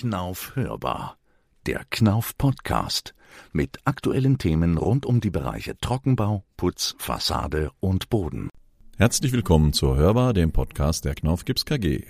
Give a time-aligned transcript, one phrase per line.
[0.00, 1.18] Knauf hörbar.
[1.66, 3.14] Der Knauf Podcast
[3.52, 8.48] mit aktuellen Themen rund um die Bereiche Trockenbau, Putz, Fassade und Boden.
[8.96, 12.02] Herzlich willkommen zur Hörbar, dem Podcast der Knauf Gips KG.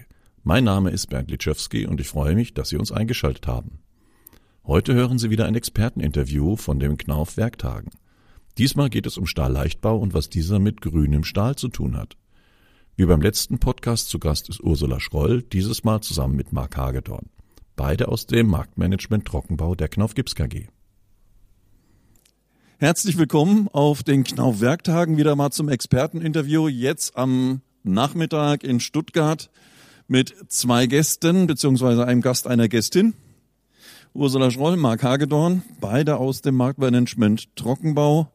[0.44, 3.80] Mein Name ist Bernd Litschewski und ich freue mich, dass Sie uns eingeschaltet haben.
[4.64, 7.90] Heute hören Sie wieder ein Experteninterview von dem Knauf Werktagen.
[8.56, 12.16] Diesmal geht es um Stahlleichtbau und was dieser mit grünem Stahl zu tun hat.
[12.94, 17.30] Wie beim letzten Podcast zu Gast ist Ursula Schroll, dieses Mal zusammen mit Marc Hagedorn.
[17.82, 20.66] Beide aus dem Marktmanagement Trockenbau der Knauf Gips KG.
[22.76, 26.68] Herzlich willkommen auf den Knauf Werktagen wieder mal zum Experteninterview.
[26.68, 29.48] Jetzt am Nachmittag in Stuttgart
[30.08, 33.14] mit zwei Gästen beziehungsweise einem Gast, einer Gästin.
[34.12, 38.30] Ursula Schroll, Marc Hagedorn, beide aus dem Marktmanagement Trockenbau.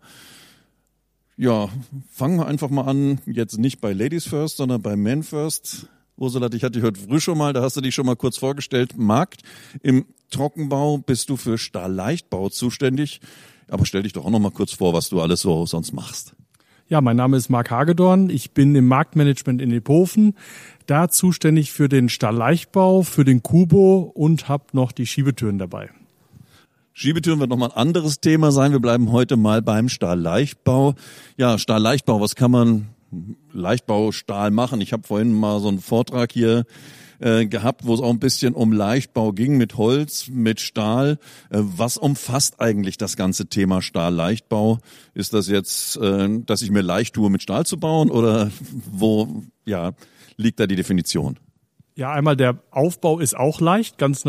[1.37, 1.69] Ja,
[2.09, 5.87] fangen wir einfach mal an, jetzt nicht bei Ladies First, sondern bei Men First.
[6.17, 8.37] Ursula, dich hatte ich heute früh schon mal, da hast du dich schon mal kurz
[8.37, 8.97] vorgestellt.
[8.97, 9.41] Markt,
[9.83, 13.19] im Trockenbau bist du für Stahlleichtbau zuständig.
[13.67, 16.35] Aber stell dich doch auch noch mal kurz vor, was du alles so sonst machst.
[16.87, 18.29] Ja, mein Name ist Marc Hagedorn.
[18.29, 20.35] Ich bin im Marktmanagement in Ephofen,
[20.85, 25.89] da zuständig für den Stahlleichtbau, für den Kubo und habe noch die Schiebetüren dabei.
[26.93, 28.71] Schiebetüren wird nochmal ein anderes Thema sein.
[28.71, 30.93] Wir bleiben heute mal beim Stahlleichtbau.
[31.37, 32.94] Ja, Stahlleichtbau, was kann man
[33.51, 34.81] Leichtbaustahl machen?
[34.81, 36.65] Ich habe vorhin mal so einen Vortrag hier
[37.19, 41.17] äh, gehabt, wo es auch ein bisschen um Leichtbau ging mit Holz, mit Stahl.
[41.49, 44.79] Äh, was umfasst eigentlich das ganze Thema Stahlleichtbau?
[45.13, 48.51] Ist das jetzt, äh, dass ich mir leicht tue, mit Stahl zu bauen oder
[48.91, 49.93] wo ja,
[50.37, 51.39] liegt da die Definition?
[51.97, 54.25] Ja, einmal der Aufbau ist auch leicht, ganz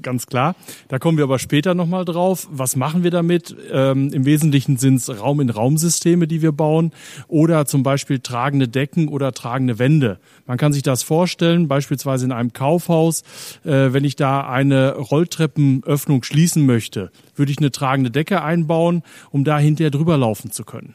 [0.00, 0.56] ganz klar.
[0.88, 2.48] Da kommen wir aber später nochmal drauf.
[2.50, 3.54] Was machen wir damit?
[3.70, 6.92] Ähm, Im Wesentlichen sind es Raum-in-Raum-Systeme, die wir bauen
[7.28, 10.18] oder zum Beispiel tragende Decken oder tragende Wände.
[10.46, 13.20] Man kann sich das vorstellen, beispielsweise in einem Kaufhaus,
[13.64, 19.44] äh, wenn ich da eine Rolltreppenöffnung schließen möchte, würde ich eine tragende Decke einbauen, um
[19.44, 20.94] da hinterher drüber laufen zu können.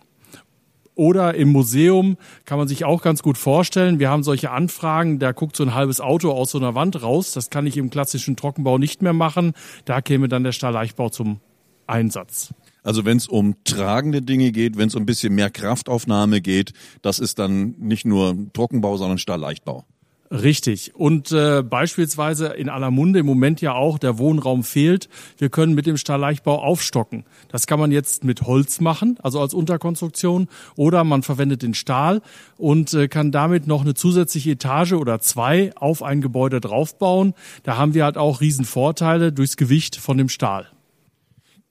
[0.95, 3.99] Oder im Museum kann man sich auch ganz gut vorstellen.
[3.99, 7.33] Wir haben solche Anfragen, da guckt so ein halbes Auto aus so einer Wand raus.
[7.33, 9.53] Das kann ich im klassischen Trockenbau nicht mehr machen.
[9.83, 11.39] Da käme dann der Stahlleichtbau zum
[11.85, 12.53] Einsatz.
[12.83, 16.71] Also wenn es um tragende Dinge geht, wenn es um ein bisschen mehr Kraftaufnahme geht,
[17.01, 19.85] das ist dann nicht nur Trockenbau, sondern Stahlleichtbau.
[20.31, 20.95] Richtig.
[20.95, 25.07] Und äh, beispielsweise in aller Munde im Moment ja auch, der Wohnraum fehlt.
[25.37, 27.25] Wir können mit dem Stahlleichtbau aufstocken.
[27.49, 32.21] Das kann man jetzt mit Holz machen, also als Unterkonstruktion, oder man verwendet den Stahl
[32.57, 37.35] und äh, kann damit noch eine zusätzliche Etage oder zwei auf ein Gebäude draufbauen.
[37.61, 40.67] Da haben wir halt auch Riesenvorteile durchs Gewicht von dem Stahl.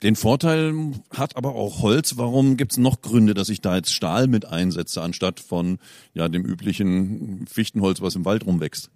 [0.05, 0.75] Den Vorteil
[1.17, 2.19] hat aber auch Holz.
[2.19, 5.79] Warum gibt es noch Gründe, dass ich da jetzt Stahl mit einsetze, anstatt von
[6.13, 8.91] ja, dem üblichen Fichtenholz, was im Wald rumwächst?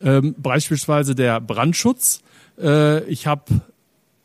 [0.00, 2.22] Ähm, beispielsweise der Brandschutz.
[2.58, 3.60] Äh, ich habe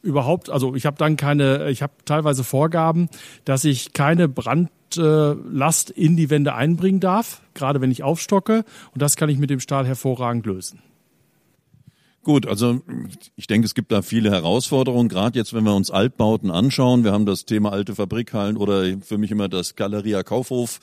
[0.02, 3.10] überhaupt, also ich habe dann keine, ich habe teilweise Vorgaben,
[3.44, 8.64] dass ich keine Brandlast in die Wände einbringen darf, gerade wenn ich aufstocke.
[8.94, 10.80] Und das kann ich mit dem Stahl hervorragend lösen.
[12.24, 12.82] Gut, also
[13.36, 17.04] ich denke, es gibt da viele Herausforderungen, gerade jetzt, wenn wir uns Altbauten anschauen.
[17.04, 20.80] Wir haben das Thema alte Fabrikhallen oder für mich immer das Galeria Kaufhof,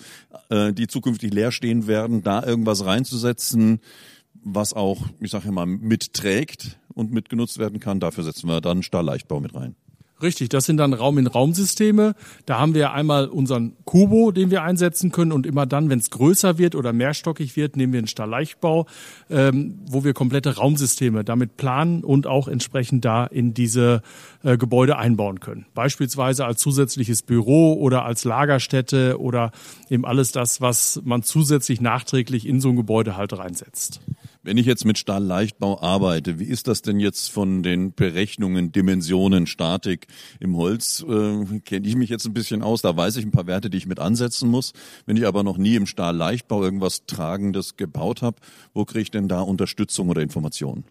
[0.50, 3.80] äh, die zukünftig leer stehen werden, da irgendwas reinzusetzen,
[4.34, 8.00] was auch, ich sage mal, mitträgt und mitgenutzt werden kann.
[8.00, 9.76] Dafür setzen wir dann Stahlleichtbau mit rein.
[10.22, 12.14] Richtig, das sind dann Raum-in-Raum-Systeme.
[12.44, 16.10] Da haben wir einmal unseren Kubo, den wir einsetzen können und immer dann, wenn es
[16.10, 18.86] größer wird oder mehrstockig wird, nehmen wir einen Stahlleichtbau,
[19.31, 24.03] ähm, wo wir komplette Raumsysteme damit planen und auch entsprechend da in diese
[24.42, 25.64] äh, Gebäude einbauen können.
[25.75, 29.52] Beispielsweise als zusätzliches Büro oder als Lagerstätte oder
[29.88, 34.00] eben alles das, was man zusätzlich nachträglich in so ein Gebäude halt reinsetzt.
[34.42, 39.46] Wenn ich jetzt mit Stahlleichtbau arbeite, wie ist das denn jetzt von den Berechnungen, Dimensionen,
[39.46, 40.06] Statik
[40.38, 41.04] im Holz?
[41.06, 43.76] Äh, Kenne ich mich jetzt ein bisschen aus, da weiß ich ein paar Werte, die
[43.76, 44.72] ich mit ansetzen muss.
[45.04, 48.38] Wenn ich aber noch nie im Stahlleichtbau irgendwas Tragendes gebaut habe,
[48.72, 50.84] wo kriege ich denn da Unterstützung oder Informationen?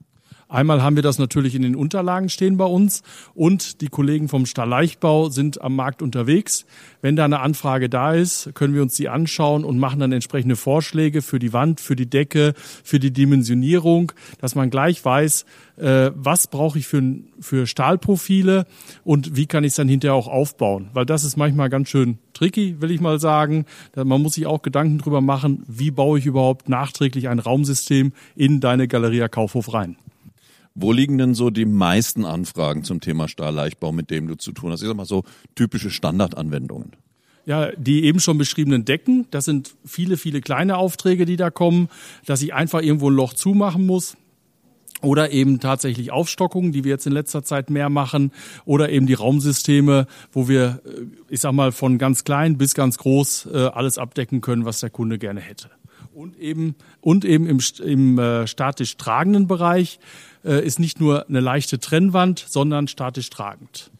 [0.52, 3.04] Einmal haben wir das natürlich in den Unterlagen stehen bei uns
[3.36, 6.66] und die Kollegen vom Stahlleichtbau sind am Markt unterwegs.
[7.04, 10.56] Wenn da eine Anfrage da ist, können wir uns die anschauen und machen dann entsprechende
[10.56, 14.12] Vorschläge für die Wand, für die Decke, für die Dimensionierung,
[14.42, 15.46] dass man gleich weiß,
[15.78, 17.04] äh, was brauche ich für,
[17.40, 18.66] für Stahlprofile
[19.04, 20.90] und wie kann ich es dann hinterher auch aufbauen.
[20.94, 23.66] Weil das ist manchmal ganz schön tricky, will ich mal sagen.
[23.96, 28.62] Man muss sich auch Gedanken drüber machen, wie baue ich überhaupt nachträglich ein Raumsystem in
[28.62, 29.96] deine Galeria Kaufhof rein.
[30.76, 34.72] Wo liegen denn so die meisten Anfragen zum Thema Stahlleichtbau, mit dem du zu tun
[34.72, 34.82] hast?
[34.82, 35.24] Ich sag mal so
[35.56, 36.94] typische Standardanwendungen.
[37.46, 41.90] Ja, die eben schon beschriebenen Decken, das sind viele, viele kleine Aufträge, die da kommen,
[42.26, 44.16] dass ich einfach irgendwo ein Loch zumachen muss
[45.02, 48.32] oder eben tatsächlich Aufstockungen, die wir jetzt in letzter Zeit mehr machen,
[48.66, 52.98] oder eben die Raumsysteme, wo wir, äh, ich sag mal, von ganz klein bis ganz
[52.98, 55.70] groß äh, alles abdecken können, was der Kunde gerne hätte.
[56.14, 60.00] Und eben, und eben im, im äh, statisch tragenden Bereich
[60.44, 63.92] äh, ist nicht nur eine leichte Trennwand, sondern statisch tragend.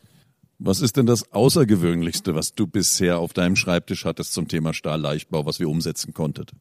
[0.60, 5.46] Was ist denn das Außergewöhnlichste, was du bisher auf deinem Schreibtisch hattest zum Thema Stahlleichtbau,
[5.46, 6.52] was wir umsetzen konntet?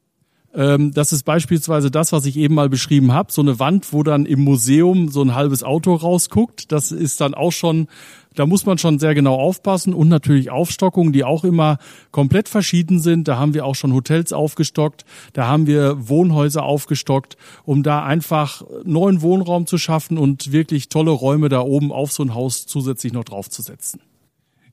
[0.59, 3.31] Ähm, das ist beispielsweise das, was ich eben mal beschrieben habe.
[3.31, 6.73] So eine Wand, wo dann im Museum so ein halbes Auto rausguckt.
[6.73, 7.87] Das ist dann auch schon,
[8.35, 9.93] da muss man schon sehr genau aufpassen.
[9.93, 11.77] Und natürlich Aufstockungen, die auch immer
[12.11, 13.29] komplett verschieden sind.
[13.29, 15.05] Da haben wir auch schon Hotels aufgestockt.
[15.31, 21.11] Da haben wir Wohnhäuser aufgestockt, um da einfach neuen Wohnraum zu schaffen und wirklich tolle
[21.11, 24.01] Räume da oben auf so ein Haus zusätzlich noch draufzusetzen.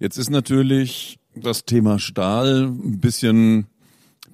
[0.00, 3.68] Jetzt ist natürlich das Thema Stahl ein bisschen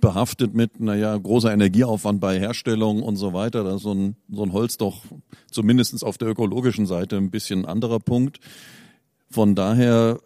[0.02, 3.64] behaftet mit, naja, großer Energieaufwand bei Herstellung und so weiter.
[3.64, 5.00] Da ist so ein, so ein Holz doch
[5.50, 8.40] zumindestens auf der ökologischen Seite ein bisschen anderer Punkt.
[9.30, 10.18] Von daher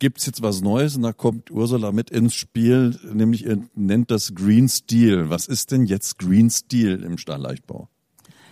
[0.00, 4.68] gibt's jetzt was Neues und da kommt Ursula mit ins Spiel, nämlich nennt das Green
[4.68, 5.30] Steel.
[5.30, 7.88] Was ist denn jetzt Green Steel im Stahlleichtbau?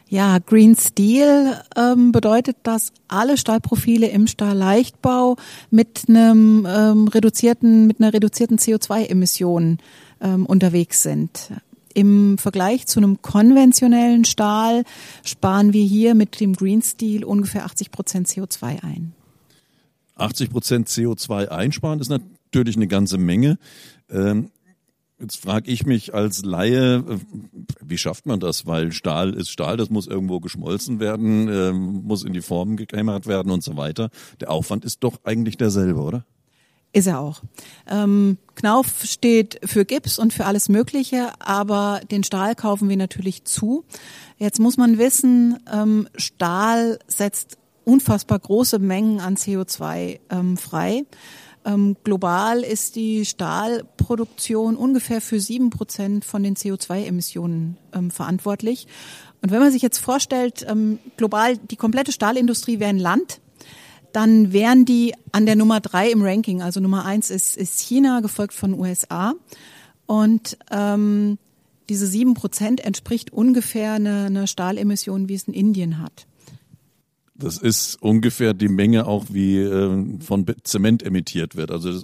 [0.09, 5.37] Ja, Green Steel ähm, bedeutet, dass alle Stahlprofile im Stahlleichtbau
[5.71, 9.79] mit einem ähm, reduzierten, mit einer reduzierten CO2-Emission
[10.21, 11.53] ähm, unterwegs sind.
[11.95, 14.85] Im Vergleich zu einem konventionellen Stahl
[15.25, 19.15] sparen wir hier mit dem Green Steel ungefähr 80 Prozent CO2 ein.
[20.17, 23.59] 80 Prozent CO2 einsparen ist natürlich eine ganze Menge.
[24.11, 24.51] Ähm,
[25.19, 27.19] jetzt frage ich mich als Laie, äh,
[27.83, 28.67] wie schafft man das?
[28.67, 33.27] Weil Stahl ist Stahl, das muss irgendwo geschmolzen werden, ähm, muss in die Form gekämmert
[33.27, 34.11] werden und so weiter.
[34.41, 36.25] Der Aufwand ist doch eigentlich derselbe, oder?
[36.97, 37.43] Ist er auch.
[37.87, 43.45] Ähm, Knauf steht für Gips und für alles Mögliche, aber den Stahl kaufen wir natürlich
[43.45, 43.85] zu.
[44.39, 51.05] Jetzt muss man wissen, ähm, Stahl setzt unfassbar große Mengen an CO2 ähm, frei.
[51.67, 58.87] Ähm, global ist die Stahlproduktion ungefähr für sieben Prozent von den CO2-Emissionen ähm, verantwortlich.
[59.43, 63.43] Und wenn man sich jetzt vorstellt, ähm, global die komplette Stahlindustrie wäre ein Land,
[64.17, 66.63] dann wären die an der Nummer drei im Ranking.
[66.63, 69.35] Also Nummer eins ist, ist China, gefolgt von USA.
[70.07, 71.37] Und ähm,
[71.91, 76.27] diese sieben Prozent entspricht ungefähr einer eine Stahlemission, wie es in Indien hat.
[77.35, 81.71] Das ist ungefähr die Menge auch, wie äh, von Zement emittiert wird.
[81.71, 82.03] Also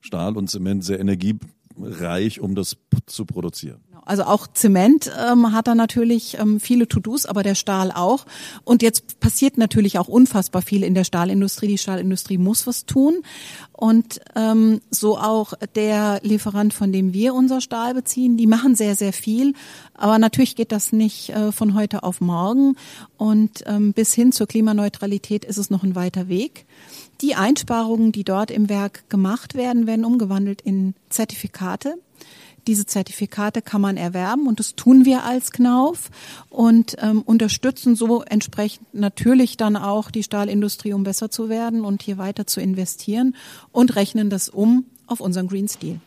[0.00, 2.76] Stahl und Zement sehr energiereich, um das
[3.06, 3.80] zu produzieren.
[4.08, 8.24] Also auch Zement ähm, hat da natürlich ähm, viele To-Dos, aber der Stahl auch.
[8.64, 11.68] Und jetzt passiert natürlich auch unfassbar viel in der Stahlindustrie.
[11.68, 13.22] Die Stahlindustrie muss was tun.
[13.72, 18.96] Und ähm, so auch der Lieferant, von dem wir unser Stahl beziehen, die machen sehr,
[18.96, 19.52] sehr viel.
[19.92, 22.76] Aber natürlich geht das nicht äh, von heute auf morgen.
[23.18, 26.64] Und ähm, bis hin zur Klimaneutralität ist es noch ein weiter Weg.
[27.20, 31.98] Die Einsparungen, die dort im Werk gemacht werden, werden umgewandelt in Zertifikate.
[32.68, 36.10] Diese Zertifikate kann man erwerben und das tun wir als Knauf
[36.50, 42.02] und ähm, unterstützen so entsprechend natürlich dann auch die Stahlindustrie, um besser zu werden und
[42.02, 43.34] hier weiter zu investieren
[43.72, 45.98] und rechnen das um auf unseren Green Steel.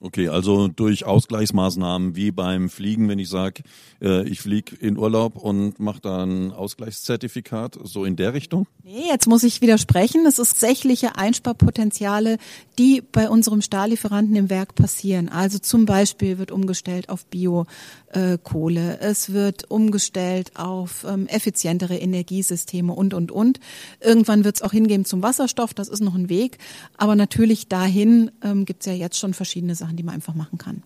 [0.00, 3.62] Okay, also durch Ausgleichsmaßnahmen wie beim Fliegen, wenn ich sage,
[4.02, 8.66] äh, ich fliege in Urlaub und mache da ein Ausgleichszertifikat, so in der Richtung?
[8.82, 10.26] Nee, jetzt muss ich widersprechen.
[10.26, 12.38] Es ist tatsächliche Einsparpotenziale,
[12.78, 15.28] die bei unserem Stahllieferanten im Werk passieren.
[15.28, 23.12] Also zum Beispiel wird umgestellt auf Biokohle, es wird umgestellt auf ähm, effizientere Energiesysteme und,
[23.12, 23.60] und, und.
[24.00, 26.56] Irgendwann wird es auch hingehen zum Wasserstoff, das ist noch ein Weg.
[26.96, 29.85] Aber natürlich dahin ähm, gibt es ja jetzt schon verschiedene Sachen.
[29.86, 30.82] Sachen, die man einfach machen kann.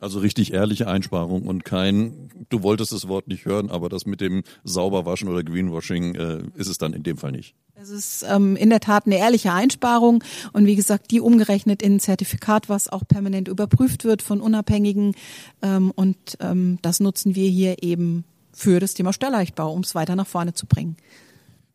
[0.00, 4.22] Also richtig ehrliche Einsparung und kein, du wolltest das Wort nicht hören, aber das mit
[4.22, 7.54] dem Sauberwaschen oder Greenwashing äh, ist es dann in dem Fall nicht.
[7.74, 11.96] Es ist ähm, in der Tat eine ehrliche Einsparung und wie gesagt, die umgerechnet in
[11.96, 15.14] ein Zertifikat, was auch permanent überprüft wird von Unabhängigen
[15.60, 20.16] ähm, und ähm, das nutzen wir hier eben für das Thema Störleichtbau, um es weiter
[20.16, 20.96] nach vorne zu bringen.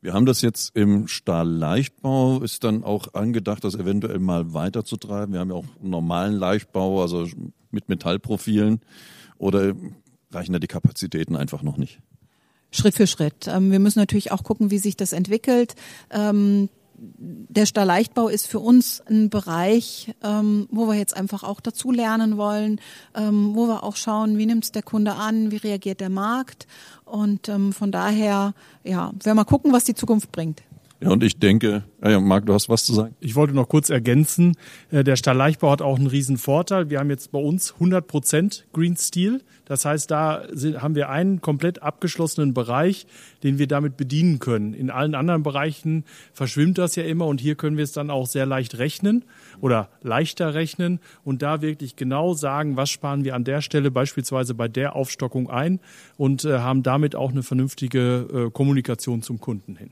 [0.05, 5.33] Wir haben das jetzt im Stahlleichtbau, ist dann auch angedacht, das eventuell mal weiterzutreiben.
[5.33, 7.27] Wir haben ja auch normalen Leichtbau, also
[7.71, 8.81] mit Metallprofilen.
[9.39, 9.73] Oder
[10.29, 12.01] reichen da die Kapazitäten einfach noch nicht?
[12.69, 13.47] Schritt für Schritt.
[13.47, 15.73] Ähm, wir müssen natürlich auch gucken, wie sich das entwickelt.
[17.17, 22.37] Der Stahlleichtbau ist für uns ein Bereich, ähm, wo wir jetzt einfach auch dazu lernen
[22.37, 22.79] wollen,
[23.15, 26.67] ähm, wo wir auch schauen, wie nimmt es der Kunde an, wie reagiert der Markt.
[27.05, 30.61] Und ähm, von daher, ja, werden wir mal gucken, was die Zukunft bringt.
[31.01, 33.15] Ja, und ich denke, ja, Marc, du hast was zu sagen?
[33.19, 34.55] Ich wollte noch kurz ergänzen,
[34.91, 36.89] äh, der Stahl Leichtbau hat auch einen riesen Vorteil.
[36.89, 39.41] Wir haben jetzt bei uns 100 Prozent Green Steel.
[39.65, 40.43] Das heißt, da
[40.77, 43.07] haben wir einen komplett abgeschlossenen Bereich,
[43.43, 44.73] den wir damit bedienen können.
[44.73, 48.27] In allen anderen Bereichen verschwimmt das ja immer und hier können wir es dann auch
[48.27, 49.25] sehr leicht rechnen
[49.59, 54.53] oder leichter rechnen und da wirklich genau sagen, was sparen wir an der Stelle beispielsweise
[54.53, 55.79] bei der Aufstockung ein
[56.15, 59.89] und äh, haben damit auch eine vernünftige äh, Kommunikation zum Kunden hin.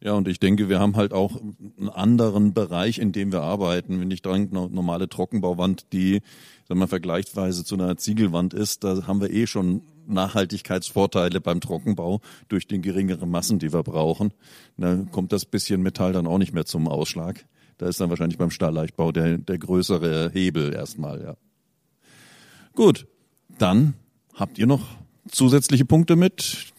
[0.00, 4.00] Ja, und ich denke, wir haben halt auch einen anderen Bereich, in dem wir arbeiten.
[4.00, 6.20] Wenn ich denke, eine normale Trockenbauwand, die,
[6.68, 12.20] sagen wir, vergleichsweise zu einer Ziegelwand ist, da haben wir eh schon Nachhaltigkeitsvorteile beim Trockenbau
[12.48, 14.32] durch den geringeren Massen, die wir brauchen.
[14.76, 17.44] Da kommt das bisschen Metall dann auch nicht mehr zum Ausschlag.
[17.76, 21.36] Da ist dann wahrscheinlich beim Stahlleichtbau der, der größere Hebel erstmal, ja.
[22.74, 23.06] Gut,
[23.58, 23.94] dann
[24.34, 24.86] habt ihr noch
[25.28, 26.72] zusätzliche Punkte mit,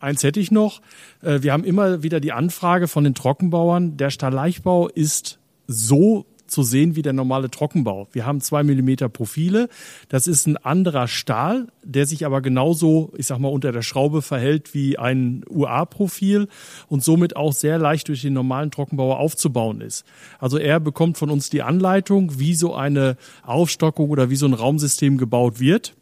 [0.00, 0.80] Eins hätte ich noch.
[1.22, 6.62] Äh, wir haben immer wieder die Anfrage von den Trockenbauern, der Stahlleichbau ist so zu
[6.62, 8.08] sehen wie der normale Trockenbau.
[8.12, 9.68] Wir haben zwei Millimeter Profile.
[10.08, 14.22] Das ist ein anderer Stahl, der sich aber genauso, ich sag mal, unter der Schraube
[14.22, 16.48] verhält wie ein UA-Profil
[16.88, 20.04] und somit auch sehr leicht durch den normalen Trockenbauer aufzubauen ist.
[20.38, 24.54] Also er bekommt von uns die Anleitung, wie so eine Aufstockung oder wie so ein
[24.54, 25.94] Raumsystem gebaut wird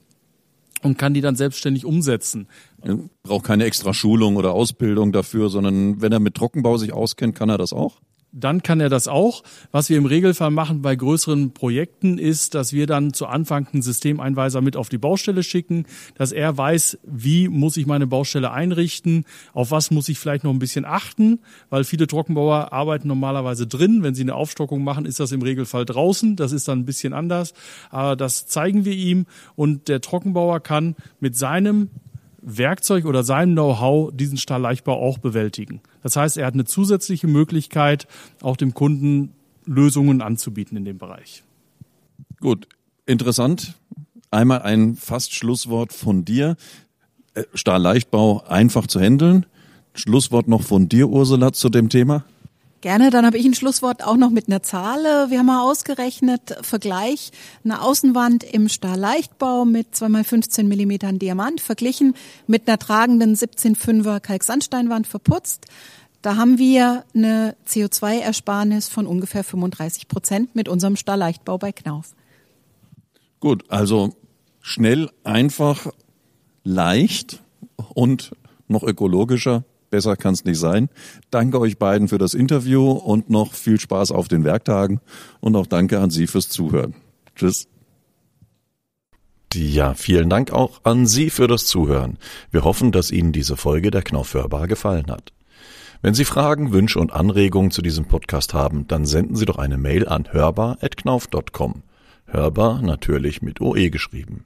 [0.83, 2.49] und kann die dann selbstständig umsetzen.
[2.83, 7.35] Er braucht keine extra Schulung oder Ausbildung dafür, sondern wenn er mit Trockenbau sich auskennt,
[7.35, 8.01] kann er das auch?
[8.39, 9.43] Dann kann er das auch.
[9.73, 13.83] Was wir im Regelfall machen bei größeren Projekten ist, dass wir dann zu Anfang einen
[13.83, 19.25] Systemeinweiser mit auf die Baustelle schicken, dass er weiß, wie muss ich meine Baustelle einrichten,
[19.55, 21.41] auf was muss ich vielleicht noch ein bisschen achten,
[21.71, 24.03] weil viele Trockenbauer arbeiten normalerweise drin.
[24.03, 26.37] Wenn sie eine Aufstockung machen, ist das im Regelfall draußen.
[26.37, 27.55] Das ist dann ein bisschen anders.
[27.89, 31.89] Aber das zeigen wir ihm und der Trockenbauer kann mit seinem
[32.49, 35.81] Werkzeug oder seinem Know-how diesen Stahlleichtbau auch bewältigen.
[36.07, 38.07] Das heißt, er hat eine zusätzliche Möglichkeit,
[38.41, 39.33] auch dem Kunden
[39.65, 41.43] Lösungen anzubieten in dem Bereich.
[42.39, 42.69] Gut,
[43.07, 43.75] interessant.
[44.31, 46.55] Einmal ein fast Schlusswort von dir.
[47.35, 49.47] Äh, Stahlleichtbau einfach zu handeln.
[49.95, 52.23] Schlusswort noch von dir, Ursula, zu dem Thema.
[52.83, 55.31] Gerne, dann habe ich ein Schlusswort auch noch mit einer Zahl.
[55.31, 57.33] Wir haben mal ausgerechnet, Vergleich,
[57.65, 62.15] eine Außenwand im Stahlleichtbau mit 2x15 Millimetern Diamant verglichen
[62.47, 65.67] mit einer tragenden 17,5er Kalksandsteinwand verputzt.
[66.21, 72.15] Da haben wir eine CO2-Ersparnis von ungefähr 35 Prozent mit unserem Stahlleichtbau bei Knauf.
[73.41, 74.15] Gut, also
[74.61, 75.87] schnell, einfach,
[76.63, 77.43] leicht
[77.95, 78.33] und
[78.69, 80.89] noch ökologischer Besser kann es nicht sein.
[81.31, 85.01] Danke euch beiden für das Interview und noch viel Spaß auf den Werktagen
[85.41, 86.95] und auch danke an Sie fürs Zuhören.
[87.35, 87.69] Tschüss.
[89.55, 92.19] Ja, vielen Dank auch an Sie für das Zuhören.
[92.51, 95.33] Wir hoffen, dass Ihnen diese Folge der Knaufhörbar gefallen hat.
[96.03, 99.79] Wenn Sie Fragen, Wünsche und Anregungen zu diesem Podcast haben, dann senden Sie doch eine
[99.79, 101.83] Mail an hörbar.knauf.com.
[102.27, 104.45] Hörbar natürlich mit OE geschrieben.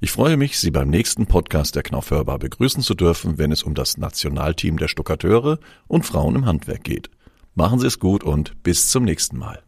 [0.00, 3.74] Ich freue mich, Sie beim nächsten Podcast der Knaufhörbar begrüßen zu dürfen, wenn es um
[3.74, 7.10] das Nationalteam der Stuckateure und Frauen im Handwerk geht.
[7.54, 9.62] Machen Sie es gut und bis zum nächsten Mal.